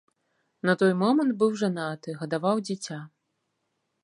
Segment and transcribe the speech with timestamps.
[0.69, 2.99] На той момант быў жанаты, гадаваў дзіця.